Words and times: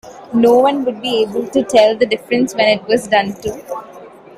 No 0.33 0.55
one 0.57 0.83
would 0.85 0.99
be 0.99 1.21
able 1.21 1.45
to 1.49 1.61
tell 1.61 1.95
the 1.95 2.07
difference 2.07 2.55
when 2.55 2.65
it 2.69 2.83
was 2.87 3.07
done 3.07 3.35
too. 3.39 3.61